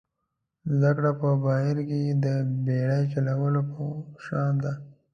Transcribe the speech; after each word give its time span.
زده 0.71 0.91
کړه 0.97 1.11
په 1.21 1.27
بحیره 1.43 1.83
کې 1.89 2.01
د 2.23 2.25
بېړۍ 2.65 3.03
چلولو 3.13 3.61
په 3.71 3.85
شان 4.25 4.53
ده. 4.63 4.73